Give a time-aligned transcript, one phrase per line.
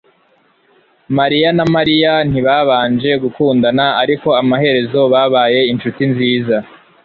[1.17, 6.57] mariya na Mariya ntibabanje gukundana Ariko amaherezo babaye inshuti nziza